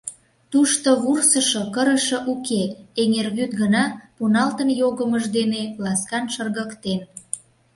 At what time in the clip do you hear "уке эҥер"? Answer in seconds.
2.33-3.27